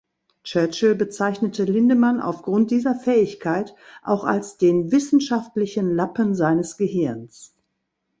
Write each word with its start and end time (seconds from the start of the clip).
Churchill 0.43 0.95
bezeichnete 0.95 1.63
Lindemann 1.63 2.21
aufgrund 2.21 2.71
dieser 2.71 2.95
Fähigkeit 2.95 3.75
auch 4.01 4.23
als 4.23 4.57
den 4.57 4.91
„wissenschaftlichen 4.91 5.93
Lappen 5.93 6.33
seines 6.33 6.75
Gehirns“. 6.77 7.53